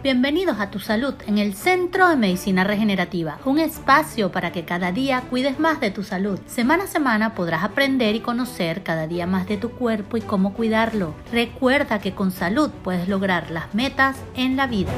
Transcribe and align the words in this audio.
Bienvenidos 0.00 0.60
a 0.60 0.70
Tu 0.70 0.78
Salud 0.78 1.14
en 1.26 1.38
el 1.38 1.54
Centro 1.54 2.08
de 2.08 2.14
Medicina 2.14 2.62
Regenerativa, 2.62 3.40
un 3.44 3.58
espacio 3.58 4.30
para 4.30 4.52
que 4.52 4.64
cada 4.64 4.92
día 4.92 5.22
cuides 5.28 5.58
más 5.58 5.80
de 5.80 5.90
tu 5.90 6.04
salud. 6.04 6.38
Semana 6.46 6.84
a 6.84 6.86
semana 6.86 7.34
podrás 7.34 7.64
aprender 7.64 8.14
y 8.14 8.20
conocer 8.20 8.84
cada 8.84 9.08
día 9.08 9.26
más 9.26 9.48
de 9.48 9.56
tu 9.56 9.70
cuerpo 9.70 10.16
y 10.16 10.20
cómo 10.20 10.54
cuidarlo. 10.54 11.14
Recuerda 11.32 11.98
que 11.98 12.14
con 12.14 12.30
salud 12.30 12.70
puedes 12.84 13.08
lograr 13.08 13.50
las 13.50 13.74
metas 13.74 14.16
en 14.36 14.56
la 14.56 14.68
vida. 14.68 14.92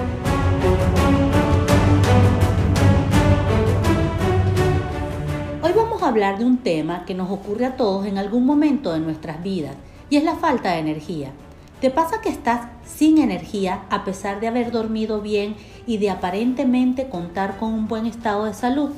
Hoy 5.62 5.72
vamos 5.74 6.02
a 6.02 6.08
hablar 6.08 6.38
de 6.38 6.44
un 6.44 6.58
tema 6.58 7.06
que 7.06 7.14
nos 7.14 7.30
ocurre 7.30 7.64
a 7.64 7.76
todos 7.76 8.04
en 8.04 8.18
algún 8.18 8.44
momento 8.44 8.92
de 8.92 9.00
nuestras 9.00 9.42
vidas 9.42 9.76
y 10.10 10.18
es 10.18 10.24
la 10.24 10.34
falta 10.34 10.72
de 10.72 10.80
energía. 10.80 11.32
¿Te 11.80 11.88
pasa 11.88 12.20
que 12.20 12.28
estás 12.28 12.68
sin 12.84 13.16
energía 13.16 13.86
a 13.88 14.04
pesar 14.04 14.38
de 14.38 14.48
haber 14.48 14.70
dormido 14.70 15.22
bien 15.22 15.56
y 15.86 15.96
de 15.96 16.10
aparentemente 16.10 17.08
contar 17.08 17.56
con 17.56 17.72
un 17.72 17.88
buen 17.88 18.04
estado 18.04 18.44
de 18.44 18.52
salud? 18.52 18.90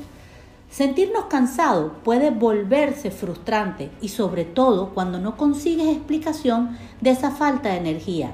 Sentirnos 0.69 1.27
cansados 1.27 1.93
puede 2.03 2.31
volverse 2.31 3.13
frustrante 3.13 3.93
y 4.01 4.09
sobre 4.09 4.45
todo 4.45 4.89
cuando 4.95 5.21
no 5.21 5.37
consigues 5.37 5.95
explicación 5.95 6.77
de 7.01 7.11
esa 7.11 7.31
falta 7.31 7.69
de 7.69 7.77
energía. 7.77 8.33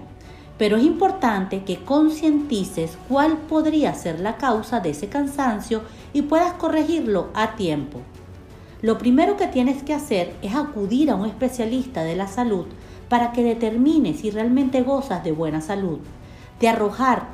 Pero 0.56 0.78
es 0.78 0.84
importante 0.84 1.64
que 1.64 1.84
concientices 1.84 2.96
cuál 3.06 3.36
podría 3.36 3.92
ser 3.92 4.18
la 4.18 4.38
causa 4.38 4.80
de 4.80 4.90
ese 4.90 5.10
cansancio 5.10 5.82
y 6.14 6.22
puedas 6.22 6.54
corregirlo 6.54 7.28
a 7.34 7.54
tiempo. 7.56 8.00
Lo 8.80 8.96
primero 8.96 9.36
que 9.36 9.48
tienes 9.48 9.82
que 9.82 9.92
hacer 9.92 10.34
es 10.40 10.54
acudir 10.54 11.10
a 11.10 11.16
un 11.16 11.26
especialista 11.26 12.02
de 12.02 12.16
la 12.16 12.28
salud 12.28 12.64
para 13.08 13.32
que 13.32 13.42
determine 13.42 14.14
si 14.14 14.30
realmente 14.30 14.82
gozas 14.82 15.24
de 15.24 15.32
buena 15.32 15.60
salud. 15.60 15.98
De 16.60 16.68
arrojar 16.68 17.26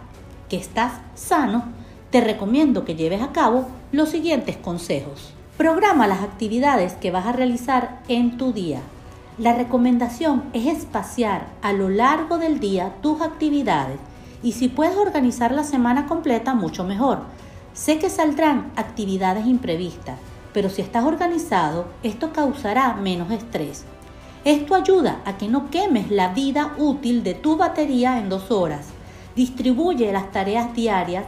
que 0.49 0.57
estás 0.57 0.93
sano, 1.15 1.65
te 2.11 2.21
recomiendo 2.21 2.85
que 2.85 2.95
lleves 2.95 3.23
a 3.23 3.33
cabo 3.33 3.67
los 3.93 4.11
siguientes 4.11 4.57
consejos. 4.57 5.33
Programa 5.57 6.07
las 6.07 6.23
actividades 6.23 6.95
que 6.95 7.11
vas 7.11 7.27
a 7.27 7.33
realizar 7.33 8.03
en 8.09 8.37
tu 8.37 8.53
día. 8.53 8.81
La 9.39 9.53
recomendación 9.53 10.45
es 10.53 10.67
espaciar 10.67 11.47
a 11.63 11.73
lo 11.73 11.89
largo 11.89 12.39
del 12.39 12.61
día 12.61 12.95
tus 13.03 13.21
actividades 13.21 13.99
y 14.45 14.53
si 14.53 14.69
puedes 14.69 14.97
organizar 14.97 15.53
la 15.53 15.65
semana 15.65 16.07
completa, 16.07 16.55
mucho 16.55 16.85
mejor. 16.85 17.21
Sé 17.73 17.99
que 17.99 18.11
saldrán 18.11 18.71
actividades 18.77 19.47
imprevistas, 19.47 20.19
pero 20.53 20.71
si 20.71 20.83
estás 20.83 21.05
organizado, 21.05 21.87
esto 22.05 22.33
causará 22.33 22.95
menos 22.95 23.33
estrés. 23.33 23.85
Esto 24.45 24.75
ayuda 24.75 25.23
a 25.25 25.39
que 25.39 25.49
no 25.49 25.71
quemes 25.71 26.11
la 26.11 26.35
vida 26.35 26.75
útil 26.77 27.23
de 27.23 27.33
tu 27.33 27.57
batería 27.57 28.19
en 28.19 28.29
dos 28.29 28.51
horas. 28.51 28.89
Distribuye 29.35 30.13
las 30.13 30.33
tareas 30.33 30.75
diarias 30.75 31.25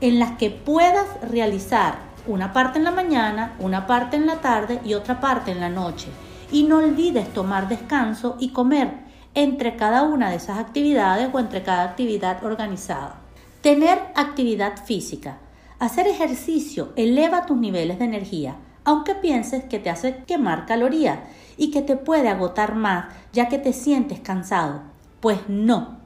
en 0.00 0.20
las 0.20 0.38
que 0.38 0.50
puedas 0.50 1.06
realizar 1.28 1.98
una 2.28 2.52
parte 2.52 2.78
en 2.78 2.84
la 2.84 2.92
mañana, 2.92 3.56
una 3.58 3.88
parte 3.88 4.16
en 4.16 4.26
la 4.26 4.36
tarde 4.36 4.78
y 4.84 4.94
otra 4.94 5.18
parte 5.18 5.50
en 5.50 5.58
la 5.58 5.68
noche. 5.68 6.06
Y 6.52 6.62
no 6.62 6.78
olvides 6.78 7.32
tomar 7.34 7.68
descanso 7.68 8.36
y 8.38 8.50
comer 8.50 8.92
entre 9.34 9.74
cada 9.74 10.04
una 10.04 10.30
de 10.30 10.36
esas 10.36 10.58
actividades 10.58 11.28
o 11.32 11.40
entre 11.40 11.64
cada 11.64 11.82
actividad 11.82 12.44
organizada. 12.44 13.16
Tener 13.62 13.98
actividad 14.14 14.76
física. 14.84 15.38
Hacer 15.80 16.06
ejercicio 16.06 16.92
eleva 16.94 17.46
tus 17.46 17.56
niveles 17.56 17.98
de 17.98 18.04
energía, 18.04 18.54
aunque 18.90 19.14
pienses 19.14 19.62
que 19.62 19.78
te 19.78 19.88
hace 19.88 20.24
quemar 20.26 20.66
calorías 20.66 21.20
y 21.56 21.70
que 21.70 21.80
te 21.80 21.94
puede 21.94 22.28
agotar 22.28 22.74
más 22.74 23.04
ya 23.32 23.48
que 23.48 23.56
te 23.56 23.72
sientes 23.72 24.18
cansado. 24.18 24.82
Pues 25.20 25.38
no. 25.46 25.98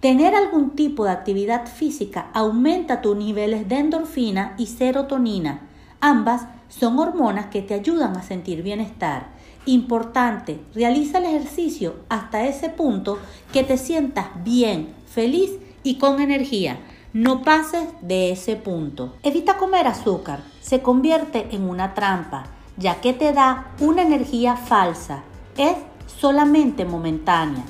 Tener 0.00 0.34
algún 0.34 0.76
tipo 0.76 1.06
de 1.06 1.12
actividad 1.12 1.66
física 1.66 2.28
aumenta 2.34 3.00
tus 3.00 3.16
niveles 3.16 3.66
de 3.66 3.78
endorfina 3.78 4.54
y 4.58 4.66
serotonina. 4.66 5.70
Ambas 6.00 6.42
son 6.68 6.98
hormonas 6.98 7.46
que 7.46 7.62
te 7.62 7.72
ayudan 7.72 8.14
a 8.14 8.22
sentir 8.22 8.62
bienestar. 8.62 9.28
Importante, 9.64 10.60
realiza 10.74 11.16
el 11.16 11.24
ejercicio 11.24 11.94
hasta 12.10 12.44
ese 12.44 12.68
punto 12.68 13.18
que 13.54 13.64
te 13.64 13.78
sientas 13.78 14.26
bien, 14.44 14.92
feliz 15.06 15.52
y 15.82 15.96
con 15.96 16.20
energía. 16.20 16.78
No 17.12 17.42
pases 17.42 17.88
de 18.02 18.32
ese 18.32 18.56
punto. 18.56 19.14
Evita 19.22 19.56
comer 19.56 19.86
azúcar. 19.86 20.40
Se 20.60 20.82
convierte 20.82 21.48
en 21.52 21.68
una 21.68 21.94
trampa 21.94 22.44
ya 22.78 23.00
que 23.00 23.12
te 23.12 23.32
da 23.32 23.72
una 23.80 24.02
energía 24.02 24.56
falsa, 24.56 25.22
es 25.56 25.76
solamente 26.06 26.84
momentánea. 26.84 27.64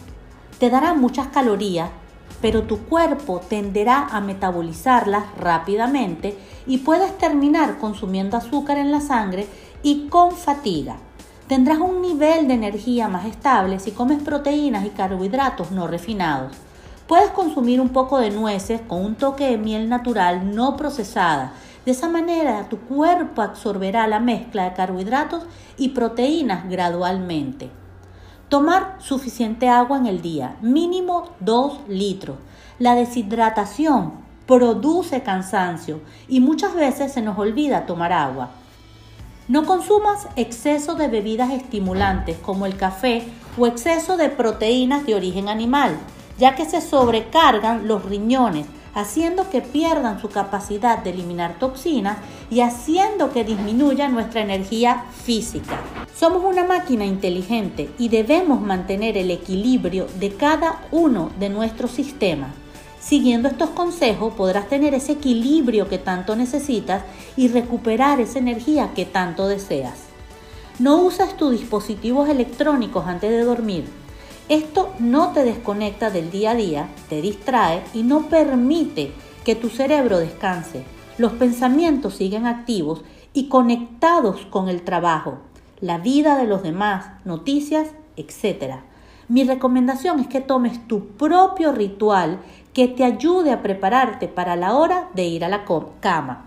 Te 0.59 0.71
dará 0.71 0.95
muchas 0.95 1.29
calorías, 1.29 1.89
pero 2.43 2.65
tu 2.65 2.81
cuerpo 2.81 3.41
tenderá 3.41 4.07
a 4.11 4.21
metabolizarlas 4.21 5.25
rápidamente 5.39 6.39
y 6.67 6.79
puedes 6.79 7.17
terminar 7.17 7.79
consumiendo 7.79 8.37
azúcar 8.37 8.77
en 8.77 8.93
la 8.93 9.01
sangre 9.01 9.47
y 9.83 10.09
con 10.09 10.33
fatiga. 10.33 10.97
Tendrás 11.47 11.79
un 11.79 12.03
nivel 12.03 12.47
de 12.47 12.55
energía 12.55 13.09
más 13.09 13.25
estable 13.25 13.81
si 13.81 13.93
comes 13.93 14.23
proteínas 14.23 14.85
y 14.85 14.91
carbohidratos 14.91 15.71
no 15.71 15.87
refinados. 15.87 16.55
Puedes 17.09 17.31
consumir 17.31 17.81
un 17.81 17.89
poco 17.89 18.19
de 18.19 18.31
nueces 18.31 18.81
con 18.83 19.05
un 19.05 19.17
toque 19.17 19.47
de 19.51 19.59
miel 19.59 19.89
natural 19.89 20.55
no 20.55 20.77
procesada 20.77 21.55
de 21.89 21.93
esa 21.93 22.11
manera 22.11 22.69
tu 22.69 22.81
cuerpo 22.81 23.41
absorberá 23.41 24.07
la 24.07 24.21
mezcla 24.21 24.65
de 24.65 24.75
carbohidratos 24.75 25.45
y 25.79 25.89
proteínas 25.89 26.69
gradualmente. 26.69 27.71
Tomar 28.51 28.97
suficiente 28.99 29.71
agua 29.71 29.97
en 29.97 30.05
el 30.05 30.21
día, 30.21 30.57
mínimo 30.61 31.31
2 31.41 31.89
litros. 31.89 32.37
La 32.79 32.95
deshidratación 32.95 34.13
produce 34.47 35.23
cansancio 35.23 36.03
y 36.29 36.41
muchas 36.41 36.75
veces 36.75 37.11
se 37.11 37.23
nos 37.23 37.39
olvida 37.39 37.87
tomar 37.87 38.13
agua. 38.13 38.51
No 39.49 39.65
consumas 39.65 40.29
exceso 40.37 40.95
de 40.95 41.09
bebidas 41.09 41.53
estimulantes 41.53 42.37
como 42.37 42.67
el 42.67 42.77
café 42.77 43.27
o 43.57 43.67
exceso 43.67 44.19
de 44.19 44.29
proteínas 44.29 45.07
de 45.07 45.15
origen 45.15 45.49
animal, 45.49 45.97
ya 46.39 46.55
que 46.55 46.65
se 46.65 46.81
sobrecargan 46.81 47.89
los 47.89 48.05
riñones 48.05 48.67
haciendo 48.95 49.49
que 49.49 49.61
pierdan 49.61 50.21
su 50.21 50.29
capacidad 50.29 50.99
de 50.99 51.11
eliminar 51.11 51.59
toxinas 51.59 52.19
y 52.51 52.61
haciendo 52.61 53.33
que 53.33 53.45
disminuya 53.45 54.09
nuestra 54.09 54.41
energía 54.41 55.05
física. 55.25 55.79
Somos 56.17 56.43
una 56.45 56.65
máquina 56.65 57.05
inteligente 57.05 57.91
y 57.99 58.09
debemos 58.09 58.61
mantener 58.61 59.17
el 59.17 59.31
equilibrio 59.31 60.09
de 60.19 60.35
cada 60.35 60.81
uno 60.91 61.31
de 61.39 61.49
nuestros 61.49 61.93
sistemas. 61.93 62.51
Siguiendo 62.99 63.49
estos 63.49 63.71
consejos 63.71 64.35
podrás 64.35 64.69
tener 64.69 64.95
ese 64.95 65.13
equilibrio 65.13 65.89
que 65.89 65.99
tanto 65.99 66.35
necesitas 66.35 67.05
y 67.37 67.49
recuperar 67.49 68.21
esa 68.21 68.41
energía 68.41 68.91
que 68.95 69.07
tanto 69.07 69.47
deseas. 69.47 69.95
No 70.81 71.03
usas 71.03 71.37
tus 71.37 71.53
dispositivos 71.53 72.29
electrónicos 72.29 73.07
antes 73.07 73.31
de 73.31 73.45
dormir 73.45 73.85
esto 74.49 74.95
no 74.99 75.33
te 75.33 75.45
desconecta 75.45 76.11
del 76.11 76.31
día 76.31 76.53
a 76.53 76.55
día, 76.55 76.89
te 77.09 77.21
distrae 77.21 77.83
y 77.93 78.03
no 78.03 78.29
permite 78.29 79.13
que 79.45 79.55
tu 79.55 79.69
cerebro 79.69 80.19
descanse. 80.19 80.85
Los 81.19 81.33
pensamientos 81.33 82.15
siguen 82.15 82.47
activos 82.47 83.03
y 83.35 83.49
conectados 83.49 84.47
con 84.47 84.69
el 84.69 84.83
trabajo, 84.83 85.39
la 85.81 85.99
vida 85.99 86.39
de 86.39 86.47
los 86.47 86.63
demás, 86.63 87.07
noticias, 87.25 87.89
etc. 88.17 88.77
Mi 89.29 89.45
recomendación 89.45 90.21
es 90.21 90.29
que 90.29 90.41
tomes 90.41 90.87
tu 90.89 91.09
propio 91.09 91.73
ritual 91.73 92.39
que 92.73 92.89
te 92.89 93.05
ayude 93.05 93.53
a 93.53 93.63
prepararte 93.63 94.29
para 94.29 94.57
la 94.57 94.75
hora 94.75 95.11
de 95.15 95.25
ir 95.25 95.45
a 95.45 95.49
la 95.49 95.65
cama. 96.01 96.47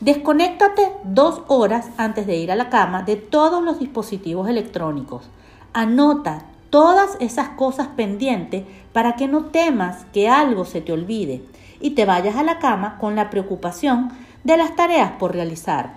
Desconéctate 0.00 0.90
dos 1.04 1.42
horas 1.46 1.90
antes 1.96 2.26
de 2.26 2.36
ir 2.36 2.50
a 2.50 2.56
la 2.56 2.70
cama 2.70 3.04
de 3.04 3.14
todos 3.14 3.62
los 3.62 3.78
dispositivos 3.78 4.48
electrónicos. 4.48 5.30
Anota 5.72 6.46
todas 6.72 7.18
esas 7.20 7.50
cosas 7.50 7.88
pendientes 7.88 8.64
para 8.94 9.14
que 9.14 9.28
no 9.28 9.44
temas 9.44 10.06
que 10.14 10.30
algo 10.30 10.64
se 10.64 10.80
te 10.80 10.90
olvide 10.90 11.42
y 11.82 11.90
te 11.90 12.06
vayas 12.06 12.36
a 12.36 12.42
la 12.42 12.58
cama 12.60 12.96
con 12.98 13.14
la 13.14 13.28
preocupación 13.28 14.10
de 14.42 14.56
las 14.56 14.74
tareas 14.74 15.12
por 15.18 15.34
realizar. 15.34 15.96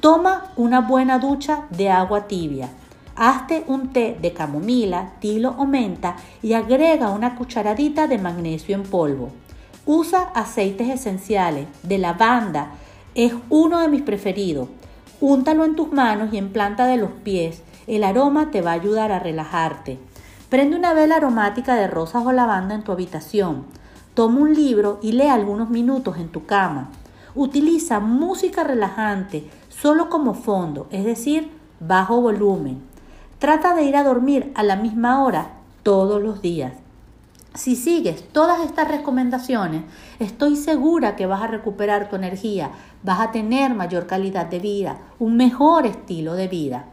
Toma 0.00 0.50
una 0.56 0.80
buena 0.80 1.20
ducha 1.20 1.66
de 1.70 1.90
agua 1.90 2.26
tibia. 2.26 2.70
Hazte 3.14 3.62
un 3.68 3.92
té 3.92 4.18
de 4.20 4.32
camomila, 4.32 5.12
tilo 5.20 5.54
o 5.56 5.64
menta 5.64 6.16
y 6.42 6.54
agrega 6.54 7.10
una 7.10 7.36
cucharadita 7.36 8.08
de 8.08 8.18
magnesio 8.18 8.74
en 8.74 8.82
polvo. 8.82 9.28
Usa 9.86 10.32
aceites 10.34 10.88
esenciales 10.88 11.68
de 11.84 11.98
lavanda, 11.98 12.72
es 13.14 13.32
uno 13.48 13.78
de 13.78 13.86
mis 13.86 14.02
preferidos. 14.02 14.70
Úntalo 15.20 15.64
en 15.64 15.76
tus 15.76 15.92
manos 15.92 16.30
y 16.32 16.38
en 16.38 16.52
planta 16.52 16.88
de 16.88 16.96
los 16.96 17.12
pies 17.12 17.62
el 17.96 18.04
aroma 18.04 18.50
te 18.50 18.62
va 18.62 18.70
a 18.70 18.74
ayudar 18.74 19.10
a 19.10 19.18
relajarte. 19.18 19.98
Prende 20.48 20.76
una 20.76 20.94
vela 20.94 21.16
aromática 21.16 21.74
de 21.74 21.88
rosas 21.88 22.24
o 22.24 22.32
lavanda 22.32 22.74
en 22.74 22.82
tu 22.82 22.92
habitación. 22.92 23.64
Toma 24.14 24.40
un 24.40 24.54
libro 24.54 24.98
y 25.02 25.12
lee 25.12 25.28
algunos 25.28 25.70
minutos 25.70 26.16
en 26.18 26.28
tu 26.28 26.46
cama. 26.46 26.90
Utiliza 27.34 28.00
música 28.00 28.64
relajante 28.64 29.48
solo 29.68 30.08
como 30.08 30.34
fondo, 30.34 30.86
es 30.90 31.04
decir, 31.04 31.50
bajo 31.80 32.20
volumen. 32.20 32.80
Trata 33.38 33.74
de 33.74 33.84
ir 33.84 33.96
a 33.96 34.04
dormir 34.04 34.52
a 34.54 34.62
la 34.62 34.76
misma 34.76 35.24
hora 35.24 35.52
todos 35.82 36.22
los 36.22 36.42
días. 36.42 36.72
Si 37.54 37.74
sigues 37.74 38.28
todas 38.28 38.60
estas 38.60 38.86
recomendaciones, 38.86 39.82
estoy 40.20 40.54
segura 40.54 41.16
que 41.16 41.26
vas 41.26 41.42
a 41.42 41.48
recuperar 41.48 42.08
tu 42.08 42.14
energía, 42.14 42.70
vas 43.02 43.18
a 43.18 43.32
tener 43.32 43.74
mayor 43.74 44.06
calidad 44.06 44.46
de 44.46 44.60
vida, 44.60 44.98
un 45.18 45.36
mejor 45.36 45.86
estilo 45.86 46.34
de 46.34 46.46
vida. 46.46 46.84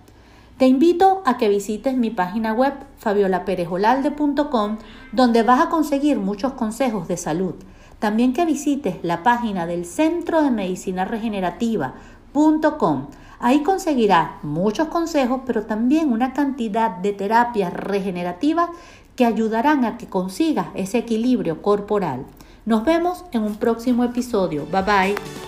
Te 0.58 0.66
invito 0.66 1.22
a 1.26 1.38
que 1.38 1.50
visites 1.50 1.96
mi 1.96 2.10
página 2.10 2.52
web 2.52 2.74
fabiolaperejolalde.com 2.98 4.78
donde 5.12 5.44
vas 5.44 5.62
a 5.62 5.70
conseguir 5.70 6.18
muchos 6.18 6.54
consejos 6.54 7.08
de 7.08 7.16
salud. 7.16 7.54
También 8.00 8.34
que 8.34 8.46
visites 8.46 8.96
la 9.04 9.22
página 9.22 9.68
del 9.68 9.86
Centro 9.86 10.42
de 10.42 10.50
Medicina 10.50 11.06
Regenerativa.com. 11.06 13.08
Ahí 13.40 13.62
conseguirás 13.62 14.44
muchos 14.44 14.88
consejos, 14.88 15.42
pero 15.46 15.68
también 15.68 16.12
una 16.12 16.34
cantidad 16.34 16.98
de 16.98 17.14
terapias 17.14 17.72
regenerativas 17.72 18.72
que 19.16 19.26
ayudarán 19.26 19.86
a 19.86 19.98
que 19.98 20.08
consigas 20.08 20.70
ese 20.74 20.98
equilibrio 20.98 21.62
corporal. 21.62 22.26
Nos 22.66 22.84
vemos 22.84 23.26
en 23.32 23.44
un 23.44 23.58
próximo 23.58 24.04
episodio. 24.04 24.66
Bye 24.72 24.82
bye. 24.82 25.47